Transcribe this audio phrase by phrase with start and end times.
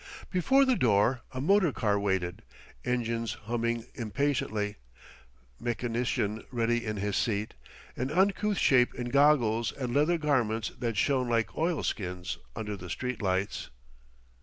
[0.31, 2.41] Before the door a motor car waited,
[2.83, 4.77] engines humming impatiently,
[5.59, 7.53] mechanician ready in his seat,
[7.95, 13.21] an uncouth shape in goggles and leather garments that shone like oilskins under the street
[13.21, 13.69] lights.